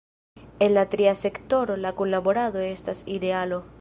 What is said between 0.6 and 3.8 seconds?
la tria sektoro la kunlaborado estas idealo.